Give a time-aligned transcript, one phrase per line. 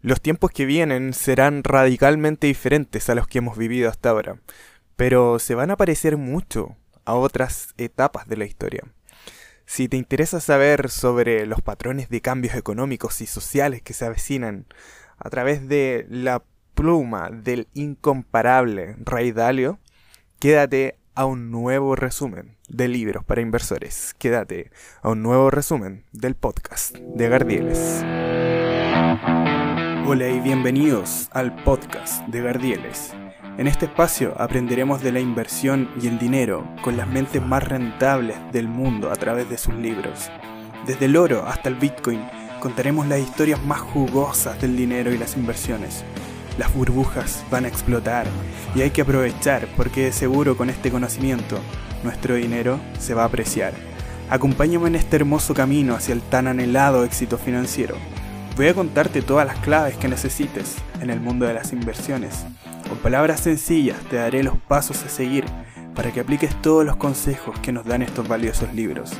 [0.00, 4.40] Los tiempos que vienen serán radicalmente diferentes a los que hemos vivido hasta ahora,
[4.94, 8.84] pero se van a parecer mucho a otras etapas de la historia.
[9.66, 14.66] Si te interesa saber sobre los patrones de cambios económicos y sociales que se avecinan
[15.18, 16.42] a través de la
[16.74, 19.78] pluma del incomparable Ray Dalio,
[20.38, 24.14] quédate a un nuevo resumen de libros para inversores.
[24.16, 24.70] Quédate
[25.02, 28.04] a un nuevo resumen del podcast de Gardieles.
[30.10, 33.12] Hola y bienvenidos al podcast de Gardieles.
[33.58, 38.38] En este espacio aprenderemos de la inversión y el dinero con las mentes más rentables
[38.50, 40.30] del mundo a través de sus libros.
[40.86, 42.22] Desde el oro hasta el Bitcoin
[42.58, 46.06] contaremos las historias más jugosas del dinero y las inversiones.
[46.56, 48.26] Las burbujas van a explotar
[48.74, 51.58] y hay que aprovechar porque de seguro con este conocimiento
[52.02, 53.74] nuestro dinero se va a apreciar.
[54.30, 57.96] Acompáñame en este hermoso camino hacia el tan anhelado éxito financiero.
[58.58, 62.44] Voy a contarte todas las claves que necesites en el mundo de las inversiones.
[62.88, 65.44] Con palabras sencillas te daré los pasos a seguir
[65.94, 69.12] para que apliques todos los consejos que nos dan estos valiosos libros.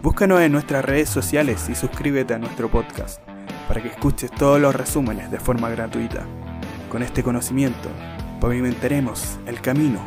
[0.00, 3.20] Búscanos en nuestras redes sociales y suscríbete a nuestro podcast
[3.66, 6.24] para que escuches todos los resúmenes de forma gratuita.
[6.88, 7.88] Con este conocimiento
[8.40, 10.06] pavimentaremos el camino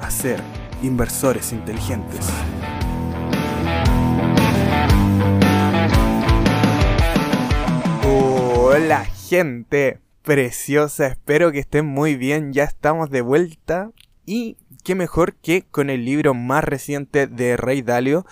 [0.00, 0.42] a ser
[0.82, 2.28] inversores inteligentes.
[9.28, 13.90] Gente preciosa, espero que estén muy bien, ya estamos de vuelta
[14.24, 18.24] y qué mejor que con el libro más reciente de Rey Dalio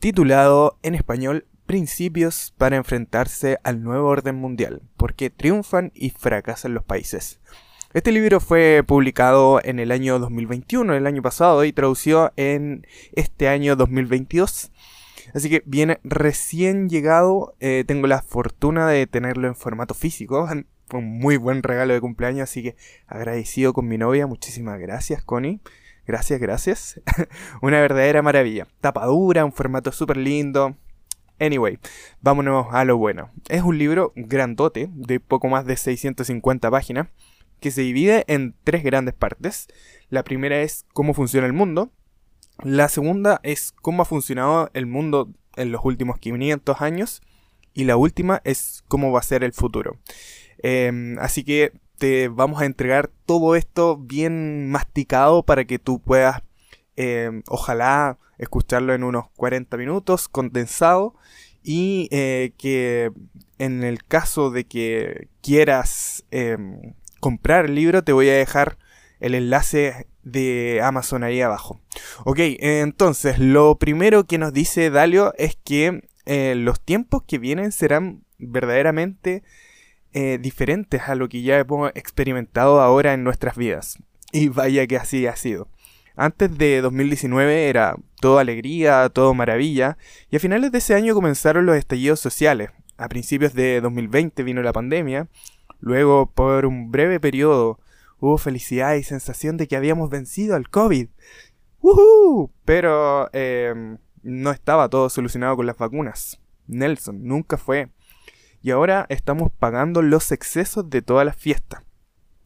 [0.00, 6.82] titulado en español Principios para enfrentarse al nuevo orden mundial, porque triunfan y fracasan los
[6.82, 7.38] países.
[7.94, 13.46] Este libro fue publicado en el año 2021, el año pasado, y traducido en este
[13.46, 14.72] año 2022.
[15.34, 17.54] Así que viene recién llegado.
[17.60, 20.48] Eh, tengo la fortuna de tenerlo en formato físico.
[20.92, 22.50] Un muy buen regalo de cumpleaños.
[22.50, 24.26] Así que agradecido con mi novia.
[24.26, 25.60] Muchísimas gracias, Connie.
[26.06, 27.00] Gracias, gracias.
[27.62, 28.66] Una verdadera maravilla.
[28.80, 30.76] Tapadura, un formato súper lindo.
[31.38, 31.78] Anyway,
[32.20, 33.30] vámonos a lo bueno.
[33.48, 37.08] Es un libro grandote, de poco más de 650 páginas,
[37.60, 39.68] que se divide en tres grandes partes.
[40.10, 41.92] La primera es cómo funciona el mundo.
[42.62, 47.22] La segunda es cómo ha funcionado el mundo en los últimos 500 años.
[47.72, 49.98] Y la última es cómo va a ser el futuro.
[50.58, 56.42] Em, así que te vamos a entregar todo esto bien masticado para que tú puedas,
[56.96, 61.14] em, ojalá, escucharlo en unos 40 minutos, condensado.
[61.62, 63.12] Y eh, que
[63.58, 68.78] en el caso de que quieras em, comprar el libro, te voy a dejar
[69.20, 71.80] el enlace de Amazon ahí abajo.
[72.24, 77.72] Ok, entonces lo primero que nos dice Dalio es que eh, los tiempos que vienen
[77.72, 79.42] serán verdaderamente
[80.12, 83.98] eh, diferentes a lo que ya hemos experimentado ahora en nuestras vidas.
[84.32, 85.68] Y vaya que así ha sido.
[86.16, 89.96] Antes de 2019 era todo alegría, todo maravilla,
[90.30, 92.70] y a finales de ese año comenzaron los estallidos sociales.
[92.98, 95.28] A principios de 2020 vino la pandemia,
[95.80, 97.80] luego por un breve periodo
[98.20, 101.08] hubo felicidad y sensación de que habíamos vencido al COVID.
[101.80, 102.52] ¡Woohoo!
[102.64, 106.40] Pero em, no estaba todo solucionado con las vacunas.
[106.66, 107.90] Nelson, nunca fue.
[108.62, 111.84] Y ahora estamos pagando los excesos de toda la fiesta.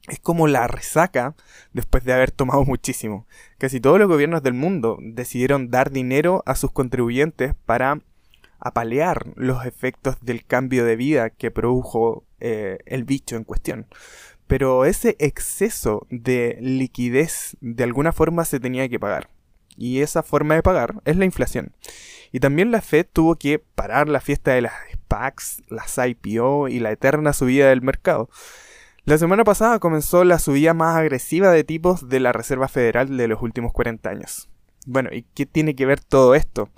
[0.08, 1.34] Es como la resaca
[1.72, 3.26] después de haber tomado muchísimo.
[3.58, 8.00] Casi todos los gobiernos del mundo decidieron dar dinero a sus contribuyentes para
[8.60, 13.86] apalear los efectos del cambio de vida que produjo eh, el bicho en cuestión.
[14.46, 19.30] Pero ese exceso de liquidez de alguna forma se tenía que pagar.
[19.76, 21.72] Y esa forma de pagar es la inflación.
[22.30, 26.80] Y también la Fed tuvo que parar la fiesta de las SPACs, las IPO y
[26.80, 28.28] la eterna subida del mercado.
[29.04, 33.28] La semana pasada comenzó la subida más agresiva de tipos de la Reserva Federal de
[33.28, 34.48] los últimos 40 años.
[34.86, 36.70] Bueno, ¿y qué tiene que ver todo esto?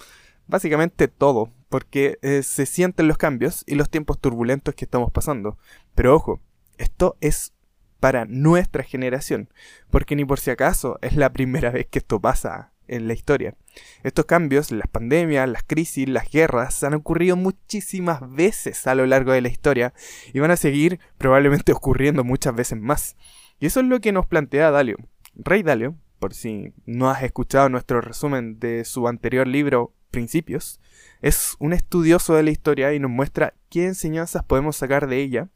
[0.47, 5.57] Básicamente todo, porque eh, se sienten los cambios y los tiempos turbulentos que estamos pasando.
[5.95, 6.41] Pero ojo,
[6.79, 7.53] esto es
[8.01, 9.49] para nuestra generación,
[9.91, 13.55] porque ni por si acaso es la primera vez que esto pasa en la historia.
[14.03, 19.33] Estos cambios, las pandemias, las crisis, las guerras, han ocurrido muchísimas veces a lo largo
[19.33, 19.93] de la historia
[20.33, 23.17] y van a seguir probablemente ocurriendo muchas veces más.
[23.59, 24.97] Y eso es lo que nos plantea Dalio.
[25.35, 30.81] Rey Dalio, por si no has escuchado nuestro resumen de su anterior libro Principios,
[31.21, 35.49] es un estudioso de la historia y nos muestra qué enseñanzas podemos sacar de ella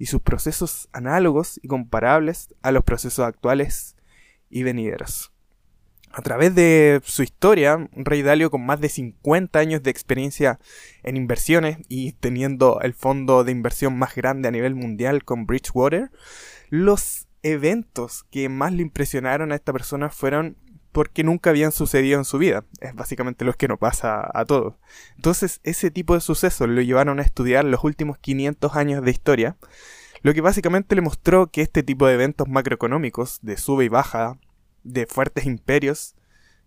[0.00, 3.96] y sus procesos análogos y comparables a los procesos actuales
[4.48, 5.30] y venideros.
[6.10, 10.58] A través de su historia, Rey Dalio, con más de 50 años de experiencia
[11.02, 16.10] en inversiones y teniendo el fondo de inversión más grande a nivel mundial con Bridgewater,
[16.70, 20.56] los eventos que más le impresionaron a esta persona fueron
[20.92, 22.64] porque nunca habían sucedido en su vida.
[22.80, 24.74] Es básicamente lo que nos pasa a todos.
[25.16, 29.56] Entonces, ese tipo de sucesos lo llevaron a estudiar los últimos 500 años de historia,
[30.22, 34.38] lo que básicamente le mostró que este tipo de eventos macroeconómicos, de sube y baja,
[34.82, 36.14] de fuertes imperios,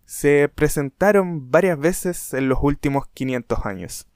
[0.06, 4.06] se presentaron varias veces en los últimos 500 años,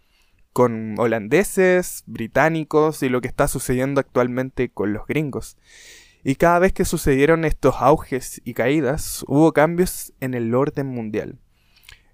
[0.52, 5.56] con holandeses, británicos y lo que está sucediendo actualmente con los gringos.
[6.29, 11.39] Y cada vez que sucedieron estos auges y caídas, hubo cambios en el orden mundial.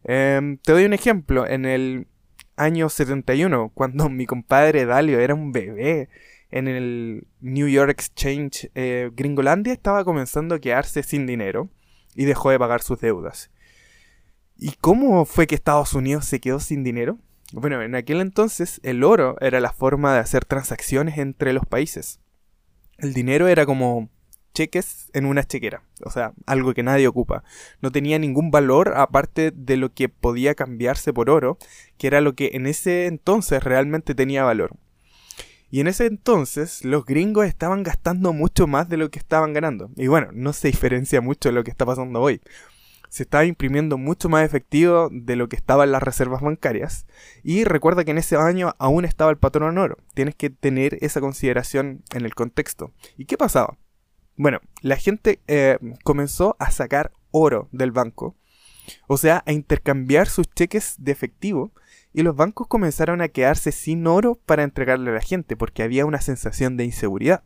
[0.04, 1.48] Em, te doy un ejemplo.
[1.48, 2.06] En el
[2.54, 6.10] año 71, cuando mi compadre Dalio era un bebé
[6.52, 11.68] en el New York Exchange, eh, Gringolandia estaba comenzando a quedarse sin dinero
[12.14, 13.50] y dejó de pagar sus deudas.
[14.56, 17.18] ¿Y cómo fue que Estados Unidos se quedó sin dinero?
[17.52, 22.20] Bueno, en aquel entonces el oro era la forma de hacer transacciones entre los países
[22.98, 24.08] el dinero era como
[24.54, 27.42] cheques en una chequera, o sea, algo que nadie ocupa.
[27.80, 31.58] No tenía ningún valor aparte de lo que podía cambiarse por oro,
[31.98, 34.76] que era lo que en ese entonces realmente tenía valor.
[35.70, 39.90] Y en ese entonces los gringos estaban gastando mucho más de lo que estaban ganando.
[39.96, 42.40] Y bueno, no se diferencia mucho de lo que está pasando hoy
[43.14, 47.06] se estaba imprimiendo mucho más efectivo de lo que estaba en las reservas bancarias.
[47.44, 49.98] Y recuerda que en ese año aún estaba el patrón oro.
[50.14, 52.92] Tienes que tener esa consideración en el contexto.
[53.16, 53.78] ¿Y qué pasaba?
[54.36, 58.34] Bueno, la gente eh, comenzó a sacar oro del banco.
[59.06, 61.70] O sea, a intercambiar sus cheques de efectivo.
[62.12, 66.04] Y los bancos comenzaron a quedarse sin oro para entregarle a la gente porque había
[66.04, 67.44] una sensación de inseguridad.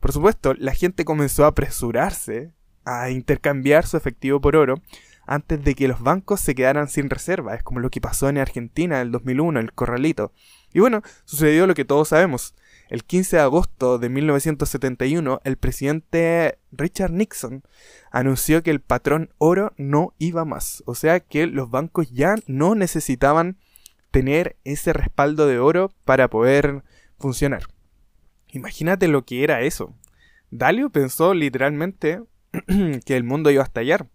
[0.00, 2.50] Por supuesto, la gente comenzó a apresurarse
[2.84, 4.82] a intercambiar su efectivo por oro
[5.26, 7.54] antes de que los bancos se quedaran sin reserva.
[7.54, 10.32] Es como lo que pasó en Argentina en el 2001, el corralito.
[10.72, 12.54] Y bueno, sucedió lo que todos sabemos.
[12.88, 17.62] El 15 de agosto de 1971, el presidente Richard Nixon
[18.10, 20.82] anunció que el patrón oro no iba más.
[20.86, 23.56] O sea que los bancos ya no necesitaban
[24.10, 26.84] tener ese respaldo de oro para poder
[27.18, 27.64] funcionar.
[28.48, 29.94] Imagínate lo que era eso.
[30.50, 32.22] Dalio pensó literalmente
[33.04, 34.08] que el mundo iba a estallar.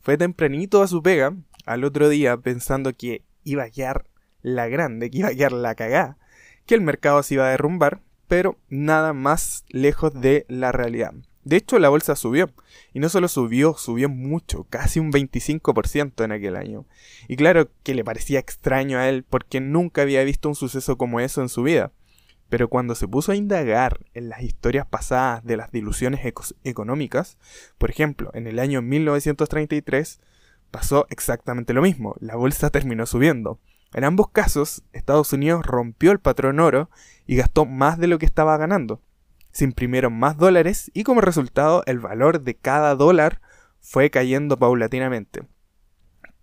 [0.00, 1.34] Fue tempranito a su pega,
[1.64, 4.06] al otro día pensando que iba a quedar
[4.42, 6.18] la grande, que iba a quedar la cagada,
[6.66, 11.14] que el mercado se iba a derrumbar, pero nada más lejos de la realidad.
[11.46, 12.50] De hecho, la bolsa subió.
[12.92, 16.86] Y no solo subió, subió mucho, casi un 25% en aquel año.
[17.28, 21.20] Y claro que le parecía extraño a él porque nunca había visto un suceso como
[21.20, 21.92] eso en su vida.
[22.48, 26.20] Pero cuando se puso a indagar en las historias pasadas de las diluciones
[26.64, 27.38] económicas,
[27.78, 30.20] por ejemplo, en el año 1933
[30.70, 33.58] pasó exactamente lo mismo, la bolsa terminó subiendo.
[33.94, 36.90] En ambos casos, Estados Unidos rompió el patrón oro
[37.26, 39.00] y gastó más de lo que estaba ganando.
[39.52, 43.40] Se imprimieron más dólares y como resultado el valor de cada dólar
[43.80, 45.46] fue cayendo paulatinamente.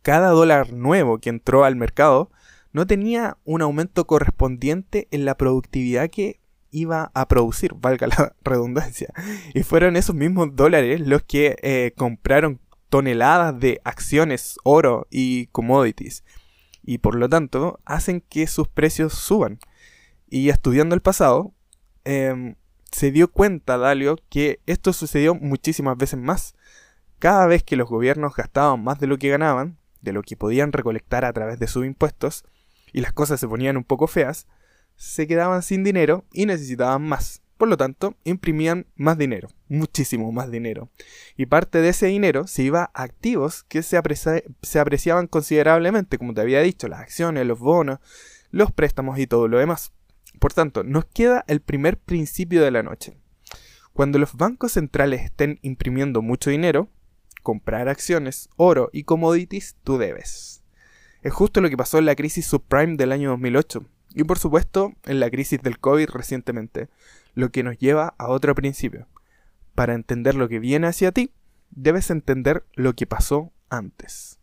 [0.01, 2.31] Cada dólar nuevo que entró al mercado
[2.73, 6.41] no tenía un aumento correspondiente en la productividad que
[6.71, 9.13] iba a producir, valga la redundancia.
[9.53, 12.59] Y fueron esos mismos dólares los que eh, compraron
[12.89, 16.23] toneladas de acciones, oro y commodities.
[16.83, 19.59] Y por lo tanto hacen que sus precios suban.
[20.29, 21.53] Y estudiando el pasado,
[22.03, 22.55] em,
[22.91, 26.55] se dio cuenta Dalio que esto sucedió muchísimas veces más.
[27.19, 30.73] Cada vez que los gobiernos gastaban más de lo que ganaban, de lo que podían
[30.73, 32.43] recolectar a través de sus impuestos,
[32.93, 34.47] y las cosas se ponían un poco feas,
[34.95, 37.41] se quedaban sin dinero y necesitaban más.
[37.57, 40.89] Por lo tanto, imprimían más dinero, muchísimo más dinero.
[41.37, 46.41] Y parte de ese dinero se iba a activos que se, apreciaban considerablemente, como te
[46.41, 47.99] había dicho, las acciones, los bonos,
[48.51, 49.91] los préstamos y todo lo demás.
[50.39, 53.17] Por tanto, nos queda el primer principio de la noche.
[53.93, 56.89] Cuando los bancos centrales estén imprimiendo mucho dinero,
[57.43, 60.62] comprar acciones, oro y commodities, tú debes.
[61.23, 64.91] Es justo lo que pasó en la crisis subprime del año 2008 y por supuesto
[65.05, 66.89] en la crisis del COVID recientemente,
[67.33, 69.07] lo que nos lleva a otro principio.
[69.73, 71.31] Para entender lo que viene hacia ti,
[71.71, 74.37] debes entender lo que pasó antes.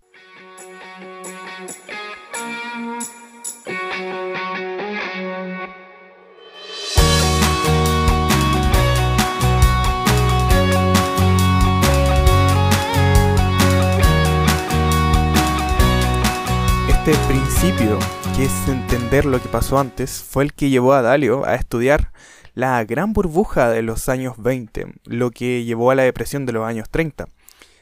[17.06, 17.98] Este principio,
[18.36, 22.12] que es entender lo que pasó antes, fue el que llevó a Dalio a estudiar
[22.52, 26.66] la gran burbuja de los años 20, lo que llevó a la depresión de los
[26.66, 27.26] años 30.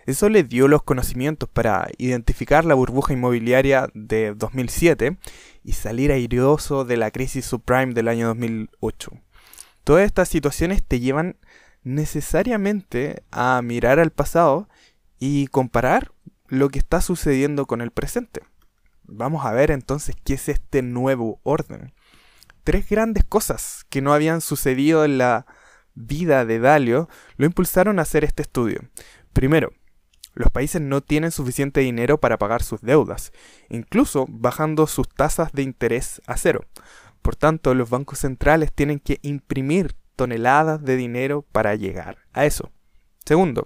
[0.06, 5.18] Eso le dio los conocimientos para identificar la burbuja inmobiliaria de 2007
[5.64, 9.10] y salir airoso de la crisis subprime del año 2008.
[9.82, 11.38] Todas estas situaciones te llevan
[11.82, 14.68] necesariamente a mirar al pasado
[15.18, 16.12] y comparar
[16.46, 18.42] lo que está sucediendo con el presente.
[19.10, 21.94] Vamos a ver entonces qué es este nuevo orden.
[22.62, 25.46] Tres grandes cosas que no habían sucedido en la
[25.94, 28.82] vida de Dalio lo impulsaron a hacer este estudio.
[29.32, 29.70] Primero,
[30.34, 33.32] los países no tienen suficiente dinero para pagar sus deudas,
[33.70, 36.66] incluso bajando sus tasas de interés a cero.
[37.22, 42.70] Por tanto, los bancos centrales tienen que imprimir toneladas de dinero para llegar a eso.
[43.24, 43.64] Segundo,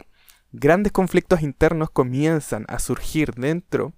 [0.53, 3.93] grandes conflictos internos comienzan a surgir dentro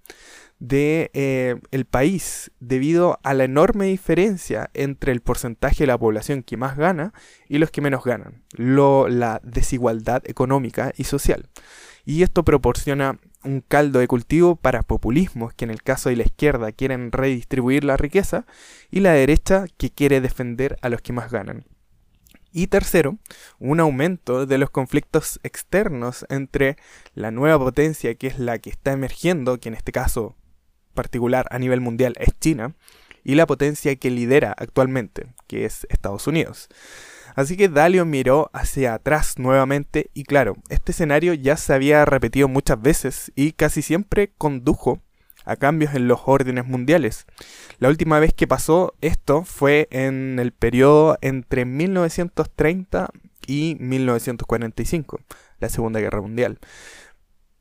[0.68, 6.42] de eh, el país debido a la enorme diferencia entre el porcentaje de la población
[6.42, 7.12] que más gana
[7.48, 11.50] y los que menos ganan, lo, la desigualdad económica y social.
[12.06, 16.24] Y esto proporciona un caldo de cultivo para populismos que en el caso de la
[16.24, 18.46] izquierda quieren redistribuir la riqueza
[18.90, 21.66] y la derecha que quiere defender a los que más ganan.
[22.52, 23.18] Y tercero,
[23.58, 26.76] un aumento de los conflictos externos entre
[27.14, 30.36] la nueva potencia que es la que está emergiendo, que en este caso
[30.94, 32.74] particular a nivel mundial es China,
[33.24, 36.68] y la potencia que lidera actualmente, que es Estados Unidos.
[37.34, 42.46] Así que Dalio miró hacia atrás nuevamente y claro, este escenario ya se había repetido
[42.46, 45.00] muchas veces y casi siempre condujo
[45.44, 47.26] a cambios en los órdenes mundiales.
[47.78, 53.10] La última vez que pasó esto fue en el periodo entre 1930
[53.46, 55.20] y 1945,
[55.58, 56.60] la Segunda Guerra Mundial.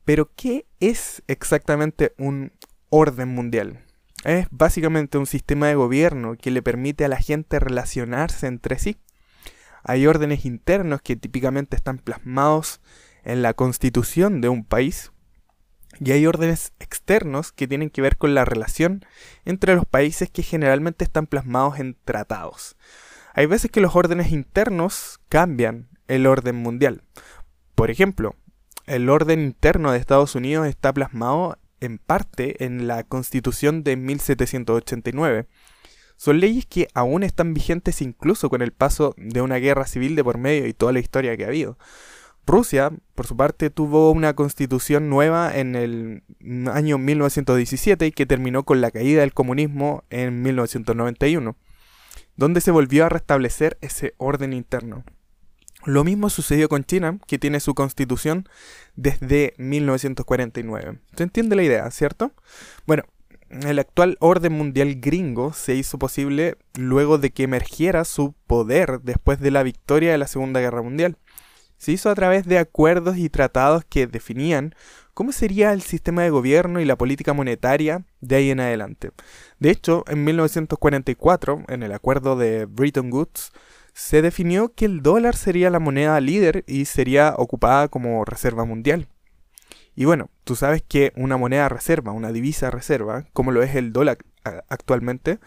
[0.04, 2.52] Pero, ¿qué es exactamente un
[2.94, 3.80] orden mundial?
[4.24, 8.96] Es básicamente un sistema de gobierno que le permite a la gente relacionarse entre sí.
[9.82, 12.80] Hay órdenes internos que típicamente están plasmados
[13.24, 15.12] en la constitución de un país
[16.00, 19.04] y hay órdenes externos que tienen que ver con la relación
[19.44, 22.76] entre los países que generalmente están plasmados en tratados.
[23.34, 27.02] Hay veces que los órdenes internos cambian el orden mundial.
[27.74, 28.36] Por ejemplo,
[28.86, 35.46] el orden interno de Estados Unidos está plasmado en parte en la Constitución de 1789.
[36.16, 40.24] Son leyes que aún están vigentes incluso con el paso de una guerra civil de
[40.24, 41.76] por medio y toda la historia que ha habido.
[42.46, 46.22] Rusia, por su parte, tuvo una constitución nueva en el
[46.70, 51.56] año 1917 y que terminó con la caída del comunismo en 1991,
[52.36, 55.04] donde se volvió a restablecer ese orden interno.
[55.84, 58.48] Lo mismo sucedió con China, que tiene su constitución
[58.96, 60.98] desde 1949.
[61.16, 62.32] ¿Se entiende la idea, cierto?
[62.86, 63.04] Bueno,
[63.50, 69.40] el actual orden mundial gringo se hizo posible luego de que emergiera su poder después
[69.40, 71.18] de la victoria de la Segunda Guerra Mundial
[71.84, 74.74] se hizo a través de acuerdos y tratados que definían
[75.12, 79.10] cómo sería el sistema de gobierno y la política monetaria de ahí en adelante.
[79.58, 83.52] De hecho, en 1944, en el acuerdo de Bretton Woods,
[83.94, 89.08] se definió que el dólar sería la moneda líder y sería ocupada como reserva mundial.
[89.94, 93.92] Y bueno, tú sabes que una moneda reserva, una divisa reserva, como lo es el
[93.92, 94.18] dólar
[94.68, 95.38] actualmente,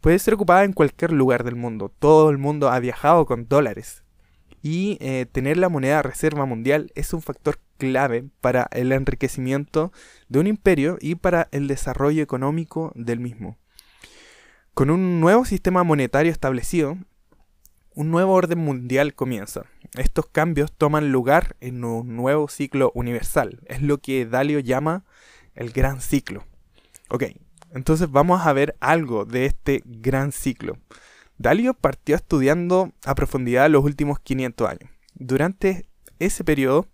[0.00, 1.92] puede ser ocupada en cualquier lugar del mundo.
[1.98, 4.02] Todo el mundo ha viajado con dólares
[4.62, 9.92] y eh, tener la moneda reserva mundial es un factor clave para el enriquecimiento
[10.28, 13.58] de un imperio y para el desarrollo económico del mismo.
[14.72, 16.96] Con un nuevo sistema monetario establecido,
[17.94, 19.64] un nuevo orden mundial comienza.
[19.96, 23.60] Estos cambios toman lugar en un nuevo ciclo universal.
[23.66, 25.04] Es lo que Dalio llama
[25.54, 26.44] el gran ciclo.
[27.08, 27.24] Ok,
[27.72, 30.78] entonces vamos a ver algo de este gran ciclo.
[31.38, 34.90] Dalio partió estudiando a profundidad los últimos 500 años.
[35.14, 35.86] Durante
[36.18, 36.86] ese periodo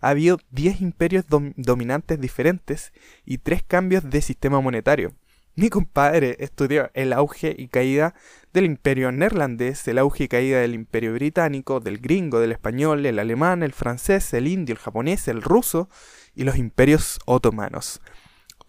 [0.00, 2.92] ha habido 10 imperios dominantes diferentes
[3.24, 5.14] y 3 cambios de sistema monetario.
[5.54, 8.14] Mi compadre estudió el auge y caída
[8.52, 13.18] del imperio neerlandés, el auge y caída del imperio británico, del gringo, del español, el
[13.18, 15.88] alemán, el francés, el indio, el japonés, el ruso
[16.34, 18.00] y los imperios otomanos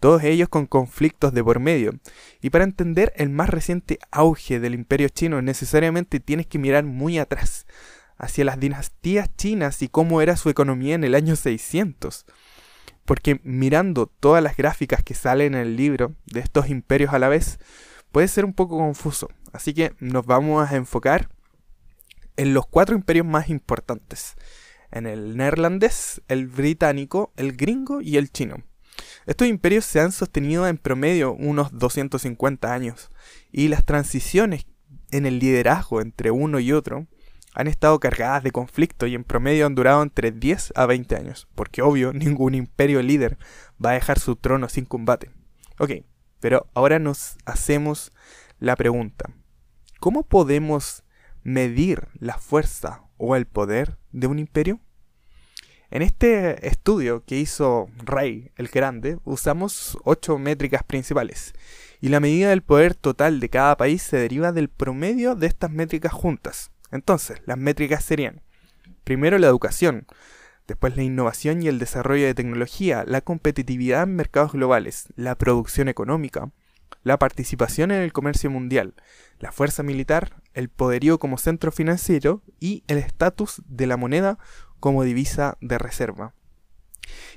[0.04, 1.92] todos ellos con conflictos de por medio.
[2.42, 7.18] Y para entender el más reciente auge del imperio chino necesariamente tienes que mirar muy
[7.18, 7.64] atrás,
[8.18, 12.26] hacia las dinastías chinas y cómo era su economía en el año 600.
[13.06, 17.30] Porque mirando todas las gráficas que salen en el libro de estos imperios a la
[17.30, 17.58] vez,
[18.12, 19.30] puede ser un poco confuso.
[19.54, 21.30] Así que nos vamos a enfocar
[22.36, 24.34] en los cuatro imperios más importantes.
[24.90, 28.64] En el neerlandés, el británico, el gringo y el chino.
[29.26, 33.10] Estos imperios se han sostenido en promedio unos 250 años
[33.52, 34.66] y las transiciones
[35.12, 37.06] en el liderazgo entre uno y otro
[37.54, 41.46] han estado cargadas de conflicto y en promedio han durado entre 10 a 20 años,
[41.54, 43.38] porque obvio ningún imperio líder
[43.82, 45.30] va a dejar su trono sin combate.
[45.78, 45.92] Ok,
[46.40, 48.10] pero ahora nos hacemos
[48.58, 49.30] la pregunta,
[50.04, 51.02] ¿cómo podemos
[51.44, 54.78] medir la fuerza o el poder de un imperio?
[55.90, 61.54] En este estudio que hizo Rey el Grande usamos ocho métricas principales
[62.02, 65.70] y la medida del poder total de cada país se deriva del promedio de estas
[65.70, 66.70] métricas juntas.
[66.90, 68.42] Entonces, las métricas serían,
[69.04, 70.06] primero la educación,
[70.66, 75.88] después la innovación y el desarrollo de tecnología, la competitividad en mercados globales, la producción
[75.88, 76.50] económica,
[77.02, 78.94] la participación en el comercio mundial,
[79.38, 84.38] la fuerza militar, el poderío como centro financiero y el estatus de la moneda
[84.80, 86.34] como divisa de reserva.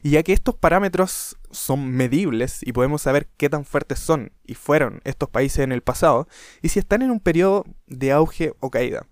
[0.02, 4.56] Y ya que estos parámetros son medibles y podemos saber qué tan fuertes son y
[4.56, 6.28] fueron estos países en el pasado,
[6.62, 9.06] y si están en un periodo de auge o caída.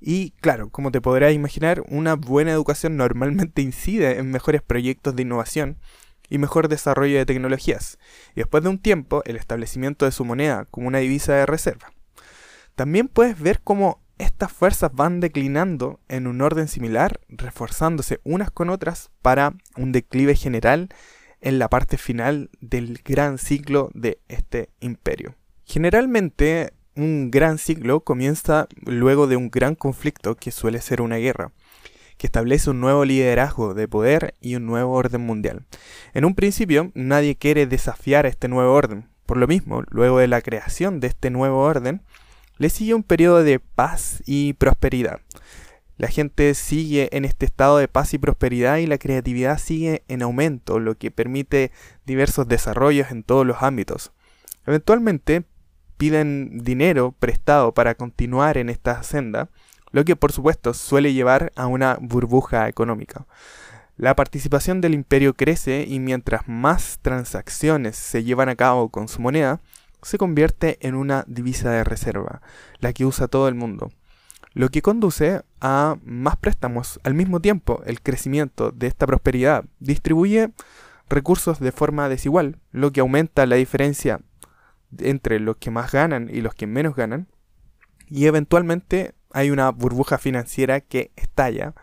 [0.00, 5.22] Y claro, como te podrás imaginar, una buena educación normalmente incide en mejores proyectos de
[5.22, 5.78] innovación
[6.28, 7.98] y mejor desarrollo de tecnologías,
[8.34, 11.92] y después de un tiempo el establecimiento de su moneda como una divisa de reserva.
[12.74, 18.70] También puedes ver cómo estas fuerzas van declinando en un orden similar, reforzándose unas con
[18.70, 20.88] otras para un declive general
[21.40, 25.34] en la parte final del gran ciclo de este imperio.
[25.64, 31.52] Generalmente un gran ciclo comienza luego de un gran conflicto que suele ser una guerra,
[32.16, 35.64] que establece un nuevo liderazgo de poder y un nuevo orden mundial.
[36.12, 40.42] En un principio nadie quiere desafiar este nuevo orden, por lo mismo, luego de la
[40.42, 42.02] creación de este nuevo orden,
[42.58, 45.20] le sigue un periodo de paz y prosperidad.
[45.96, 50.22] La gente sigue en este estado de paz y prosperidad y la creatividad sigue en
[50.22, 51.70] aumento, lo que permite
[52.04, 54.12] diversos desarrollos en todos los ámbitos.
[54.66, 55.44] Eventualmente
[55.96, 59.50] piden dinero prestado para continuar en esta senda,
[59.94, 63.26] lo que por supuesto suele llevar a una burbuja económica.
[63.96, 69.22] La participación del imperio crece y mientras más transacciones se llevan a cabo con su
[69.22, 69.60] moneda,
[70.02, 72.42] se convierte en una divisa de reserva,
[72.80, 73.92] la que usa todo el mundo,
[74.52, 76.98] lo que conduce a más préstamos.
[77.04, 80.50] Al mismo tiempo, el crecimiento de esta prosperidad distribuye
[81.08, 84.22] recursos de forma desigual, lo que aumenta la diferencia
[84.98, 87.28] entre los que más ganan y los que menos ganan,
[88.08, 91.74] y eventualmente hay una burbuja financiera que estalla,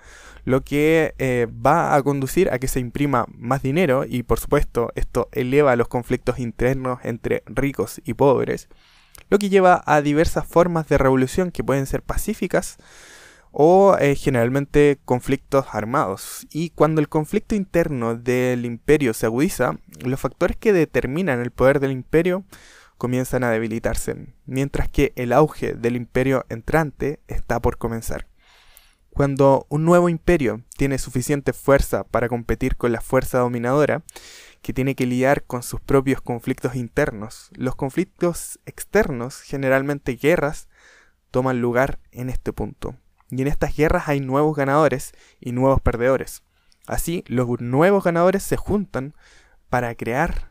[0.46, 4.92] lo que eh, va a conducir a que se imprima más dinero y por supuesto
[4.96, 8.70] esto eleva los conflictos internos entre ricos y pobres,
[9.30, 12.78] lo que lleva a diversas formas de revolución que pueden ser pacíficas
[13.52, 16.48] o eh, generalmente conflictos armados.
[16.52, 21.80] Y cuando el conflicto interno del imperio se agudiza, los factores que determinan el poder
[21.80, 22.46] del imperio
[23.02, 28.28] comienzan a debilitarse, mientras que el auge del imperio entrante está por comenzar.
[29.10, 34.04] Cuando un nuevo imperio tiene suficiente fuerza para competir con la fuerza dominadora,
[34.62, 40.70] que tiene que lidiar con sus propios conflictos internos, los conflictos externos, generalmente guerras,
[41.32, 42.96] toman lugar en este punto.
[43.32, 46.44] Y en estas guerras hay nuevos ganadores y nuevos perdedores.
[46.86, 49.16] Así, los nuevos ganadores se juntan
[49.72, 50.51] para crear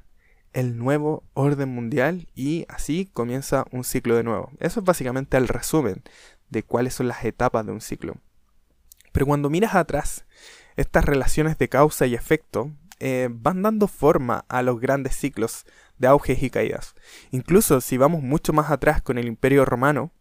[0.53, 4.51] el nuevo orden mundial y así comienza un ciclo de nuevo.
[4.59, 6.03] Eso es básicamente el resumen
[6.49, 8.17] de cuáles son las etapas de un ciclo.
[9.13, 10.25] Pero cuando miras atrás,
[10.77, 15.65] estas relaciones de causa y efecto eh, van dando forma a los grandes ciclos
[15.99, 16.95] de auges y caídas.
[17.31, 20.13] Incluso si vamos mucho más atrás con el Imperio Romano,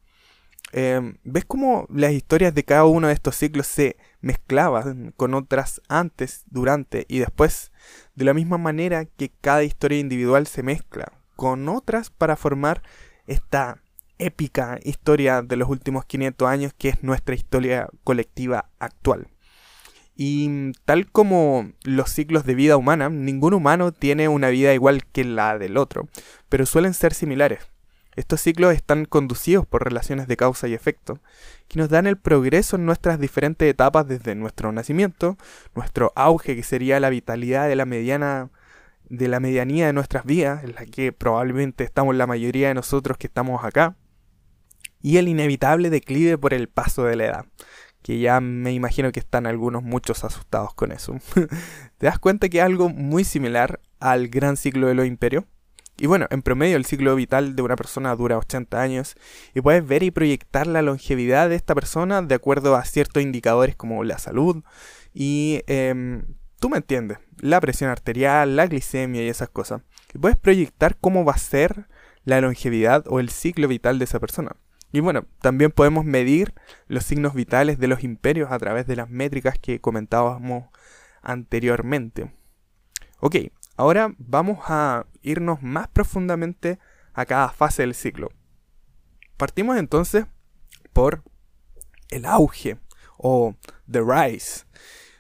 [0.72, 5.82] Em, ¿Ves cómo las historias de cada uno de estos ciclos se mezclaban con otras
[5.88, 7.72] antes, durante y después?
[8.16, 12.84] De la misma manera que cada historia individual se mezcla con otras para formar
[13.26, 13.82] esta
[14.20, 19.28] épica historia de los últimos 500 años que es nuestra historia colectiva actual.
[20.16, 25.24] Y tal como los ciclos de vida humana, ningún humano tiene una vida igual que
[25.24, 26.10] la del otro,
[26.50, 27.70] pero suelen ser similares.
[28.20, 31.22] Estos ciclos están conducidos por relaciones de causa y efecto,
[31.70, 35.38] que nos dan el progreso en nuestras diferentes etapas desde nuestro nacimiento,
[35.74, 38.50] nuestro auge que sería la vitalidad de la mediana
[39.08, 43.18] de la medianía de nuestras vidas, en la que probablemente estamos la mayoría de nosotros
[43.18, 43.96] que estamos acá,
[45.02, 47.46] y el inevitable declive por el paso de la edad,
[48.02, 51.16] que ya me imagino que están algunos muchos asustados con eso.
[51.98, 55.46] ¿Te das cuenta que es algo muy similar al gran ciclo de los imperios?
[56.00, 59.16] Y bueno, en promedio el ciclo vital de una persona dura 80 años
[59.54, 63.76] y puedes ver y proyectar la longevidad de esta persona de acuerdo a ciertos indicadores
[63.76, 64.64] como la salud
[65.14, 66.24] y em,
[66.60, 69.82] tú me entiendes, la presión arterial, la glicemia y esas cosas.
[70.14, 71.88] Y puedes proyectar cómo va a ser
[72.24, 74.56] la longevidad o el ciclo vital de esa persona.
[74.92, 76.54] Y bueno, también podemos medir
[76.88, 80.66] los signos vitales de los imperios a través de las métricas que comentábamos
[81.22, 82.34] anteriormente.
[83.20, 83.36] Ok,
[83.76, 86.80] ahora vamos a irnos más profundamente
[87.14, 88.30] a cada fase del ciclo.
[89.38, 90.26] Partimos entonces
[90.94, 91.24] por
[92.10, 92.78] el auge
[93.18, 93.56] o
[93.90, 94.66] the rise.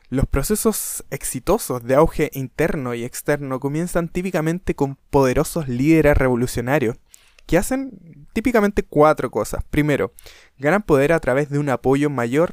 [0.09, 6.97] Los procesos exitosos de auge interno y externo comienzan típicamente con poderosos líderes revolucionarios
[7.45, 9.63] que hacen típicamente cuatro cosas.
[9.69, 10.13] Primero,
[10.57, 12.51] ganan poder a través de un apoyo mayor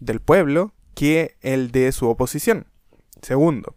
[0.00, 2.66] del pueblo que el de su oposición.
[3.20, 3.76] Segundo,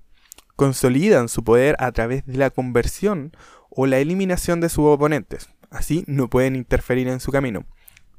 [0.55, 3.31] consolidan su poder a través de la conversión
[3.69, 5.49] o la eliminación de sus oponentes.
[5.69, 7.65] Así no pueden interferir en su camino.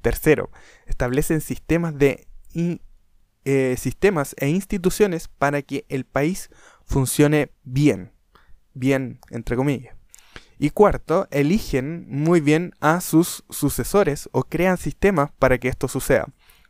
[0.02, 0.50] Tercero,
[0.86, 2.26] establecen sistemas de
[3.44, 6.50] eh, sistemas e instituciones para que el país
[6.84, 8.12] funcione bien.
[8.74, 9.96] Bien, entre comillas.
[10.58, 16.26] Y cuarto, eligen muy bien a sus sucesores o crean sistemas para que esto suceda.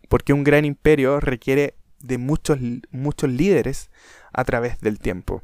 [0.08, 2.58] Porque un gran imperio requiere de muchos,
[2.90, 3.90] muchos líderes
[4.36, 5.42] a través del tiempo.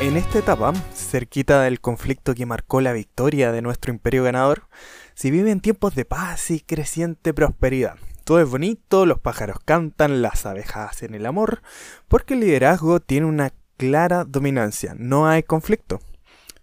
[0.00, 4.68] En esta etapa, cerquita del conflicto que marcó la victoria de nuestro imperio ganador,
[5.14, 7.98] se viven tiempos de paz y creciente prosperidad.
[8.32, 11.60] Todo es bonito, los pájaros cantan, las abejas hacen el amor,
[12.08, 16.00] porque el liderazgo tiene una clara dominancia, no hay conflicto.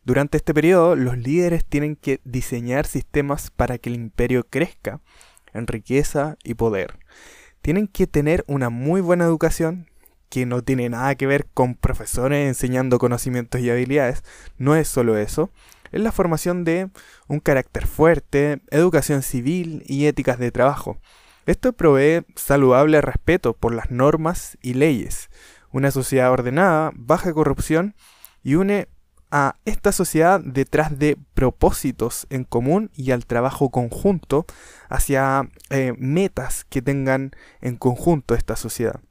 [0.03, 4.99] Durante este periodo, los líderes tienen que diseñar sistemas para que el imperio crezca
[5.53, 6.97] en riqueza y poder.
[7.62, 9.91] Tienen que tener una muy buena educación,
[10.29, 14.23] que no tiene nada que ver con profesores enseñando conocimientos y habilidades,
[14.58, 15.51] no es solo eso,
[15.91, 16.89] es la formación de
[17.27, 20.97] un carácter fuerte, educación civil y éticas de trabajo.
[21.45, 25.30] Esto provee saludable respeto por las normas y leyes,
[25.71, 27.95] una sociedad ordenada, baja corrupción
[28.43, 28.88] y une
[29.32, 34.45] a esta sociedad detrás de propósitos en común y al trabajo conjunto
[34.89, 39.02] hacia eh, metas que tengan en conjunto esta sociedad.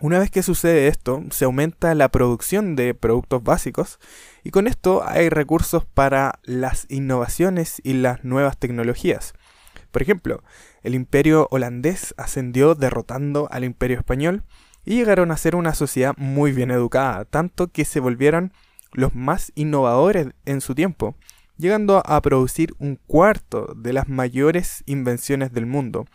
[0.00, 3.98] Una vez que sucede esto, se aumenta la producción de productos básicos
[4.44, 9.34] y con esto hay recursos para las innovaciones y las nuevas tecnologías.
[9.90, 10.42] Por ejemplo,
[10.82, 14.42] el imperio holandés ascendió derrotando al imperio español
[14.84, 18.52] y llegaron a ser una sociedad muy bien educada, tanto que se volvieron
[18.92, 21.14] los más innovadores en su tiempo,
[21.56, 26.06] llegando a producir un cuarto de las mayores invenciones del mundo,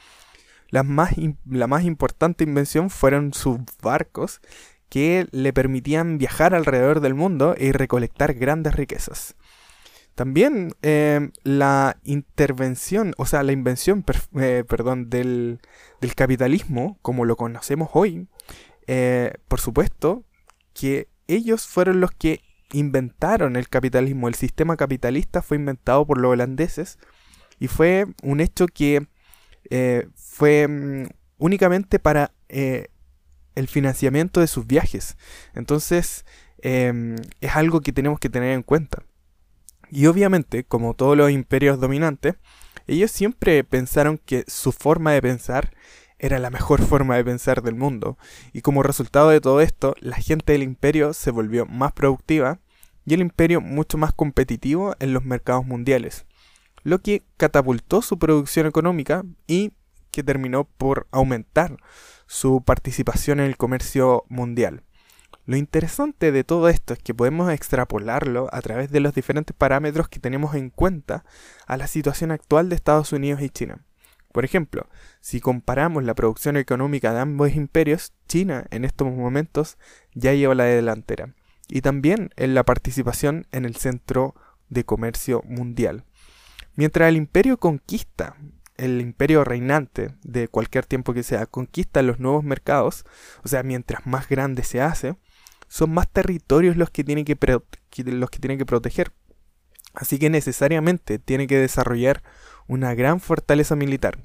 [0.73, 4.41] la más, importante invención fueron sus barcos
[4.89, 9.35] que le permitían viajar alrededor del mundo y recolectar grandes riquezas.
[10.15, 14.05] También eh, la intervención, o sea, la invención,
[14.39, 15.59] eh, perdón, del,
[16.15, 18.27] capitalismo, como lo conocemos hoy,
[18.85, 20.23] eh, por supuesto,
[20.73, 22.41] que ellos fueron los que
[22.73, 24.27] inventaron el capitalismo.
[24.27, 26.99] El sistema capitalista fue inventado por los holandeses
[27.59, 29.07] y fue un hecho que
[29.69, 35.17] eh, fue mm, únicamente para el financiamiento de sus viajes.
[35.55, 36.23] Entonces,
[36.59, 39.03] em, es algo que tenemos que tener en cuenta.
[39.93, 42.35] Y obviamente, como todos los imperios dominantes,
[42.87, 45.73] ellos siempre pensaron que su forma de pensar
[46.19, 48.17] era la mejor forma de pensar del mundo.
[48.53, 52.59] Y como resultado de todo esto, la gente del imperio se volvió más productiva
[53.05, 56.25] y el imperio mucho más competitivo en los mercados mundiales
[56.83, 59.71] lo que catapultó su producción económica y
[60.11, 61.77] que terminó por aumentar
[62.27, 64.83] su participación en el comercio mundial.
[65.45, 70.07] Lo interesante de todo esto es que podemos extrapolarlo a través de los diferentes parámetros
[70.07, 71.25] que tenemos en cuenta
[71.67, 73.85] a la situación actual de Estados Unidos y China.
[74.31, 74.87] Por ejemplo,
[75.19, 79.77] si comparamos la producción económica de ambos imperios, China en estos momentos
[80.13, 81.35] ya lleva la delantera,
[81.67, 84.35] y también en la participación en el centro
[84.69, 86.05] de comercio mundial.
[86.75, 88.37] Mientras el imperio conquista,
[88.77, 93.05] el imperio reinante de cualquier tiempo que sea, conquista los nuevos mercados,
[93.43, 95.15] o sea, mientras más grande se hace,
[95.73, 97.35] son más territorios los que tiene que,
[98.05, 99.11] los que, que proteger.
[99.95, 102.21] Así que necesariamente tiene que desarrollar
[102.67, 104.19] una gran fortaleza militar.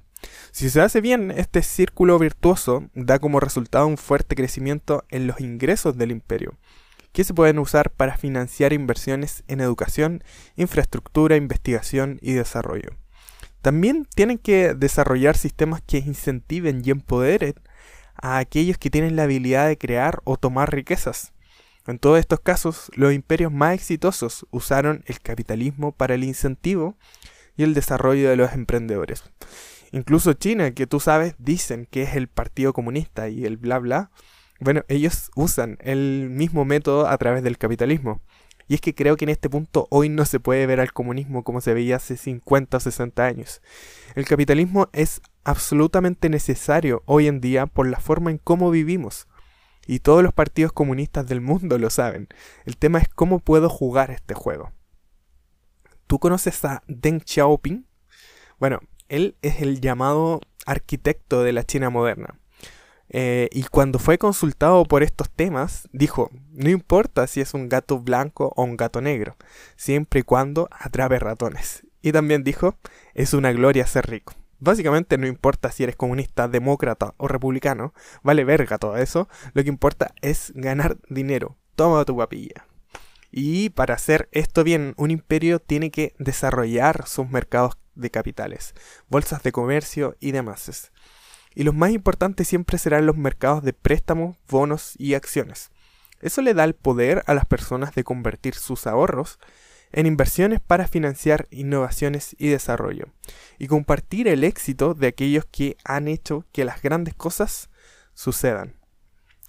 [0.50, 5.40] Si se hace bien, este círculo virtuoso da como resultado un fuerte crecimiento en los
[5.40, 6.58] ingresos del imperio,
[7.12, 10.22] que se pueden usar para financiar inversiones en educación,
[10.56, 12.90] infraestructura, investigación y desarrollo.
[13.62, 17.54] También tienen que desarrollar sistemas que incentiven y empoderen
[18.20, 21.32] a aquellos que tienen la habilidad de crear o tomar riquezas.
[21.88, 26.98] En todos estos casos, los imperios más exitosos usaron el capitalismo para el incentivo
[27.56, 29.24] y el desarrollo de los emprendedores.
[29.92, 34.10] Incluso China, que tú sabes, dicen que es el Partido Comunista y el bla bla.
[34.60, 38.20] Bueno, ellos usan el mismo método a través del capitalismo.
[38.68, 41.42] Y es que creo que en este punto hoy no se puede ver al comunismo
[41.42, 43.62] como se veía hace 50 o 60 años.
[44.14, 49.26] El capitalismo es absolutamente necesario hoy en día por la forma en cómo vivimos.
[49.88, 52.28] Y todos los partidos comunistas del mundo lo saben.
[52.66, 54.70] El tema es cómo puedo jugar este juego.
[56.06, 57.86] ¿Tú conoces a Deng Xiaoping?
[58.60, 62.38] Bueno, él es el llamado arquitecto de la China moderna.
[63.08, 67.98] Eh, y cuando fue consultado por estos temas, dijo, no importa si es un gato
[67.98, 69.36] blanco o un gato negro,
[69.76, 71.86] siempre y cuando atrape ratones.
[72.02, 72.76] Y también dijo,
[73.14, 74.34] es una gloria ser rico.
[74.60, 79.68] Básicamente no importa si eres comunista, demócrata o republicano, vale verga todo eso, lo que
[79.68, 81.56] importa es ganar dinero.
[81.76, 82.66] Toma tu papilla.
[83.30, 88.74] Y para hacer esto bien, un imperio tiene que desarrollar sus mercados de capitales,
[89.08, 90.90] bolsas de comercio y demás.
[91.54, 95.70] Y los más importantes siempre serán los mercados de préstamos, bonos y acciones.
[96.20, 99.38] Eso le da el poder a las personas de convertir sus ahorros
[99.92, 103.06] en inversiones para financiar innovaciones y desarrollo,
[103.58, 107.70] y compartir el éxito de aquellos que han hecho que las grandes cosas
[108.14, 108.74] sucedan.